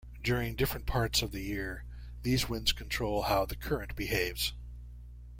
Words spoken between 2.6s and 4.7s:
control how the current behaves.